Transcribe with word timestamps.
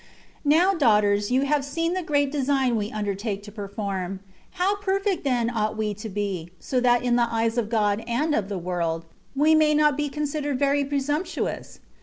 Now, 0.43 0.73
daughters, 0.73 1.29
you 1.29 1.43
have 1.43 1.63
seen 1.63 1.93
the 1.93 2.01
great 2.01 2.31
de 2.31 2.43
sign 2.43 2.75
we 2.75 2.91
undertake 2.91 3.43
to 3.43 3.51
perform. 3.51 4.19
How 4.53 4.77
perfect 4.77 5.23
then 5.23 5.47
ought 5.51 5.77
we 5.77 5.93
to 5.93 6.09
be, 6.09 6.49
so 6.59 6.79
that 6.79 7.03
in 7.03 7.17
the 7.17 7.31
eyes 7.31 7.55
of 7.55 7.69
God 7.69 8.03
and 8.07 8.33
of 8.33 8.49
the 8.49 8.57
world 8.57 9.05
we 9.35 9.53
may 9.53 9.75
not 9.75 9.95
be 9.95 10.09
considered 10.09 10.57
very 10.57 10.83
pre 10.83 10.99
sumptuous 11.01 11.81